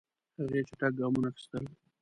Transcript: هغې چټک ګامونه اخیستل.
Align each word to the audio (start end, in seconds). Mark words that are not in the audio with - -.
هغې 0.37 0.59
چټک 0.67 0.91
ګامونه 0.99 1.27
اخیستل. 1.29 1.63